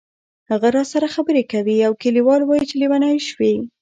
هغه 0.51 0.67
راسره 0.77 1.07
خبرې 1.15 1.43
کوي 1.51 1.77
او 1.87 1.93
کلیوال 2.03 2.41
وایي 2.45 2.65
چې 2.69 2.75
لیونی 2.81 3.17
شوې. 3.27 3.53